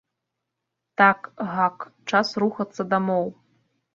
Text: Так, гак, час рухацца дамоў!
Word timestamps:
Так, 1.01 1.19
гак, 1.51 1.77
час 2.11 2.33
рухацца 2.45 2.81
дамоў! 2.95 3.25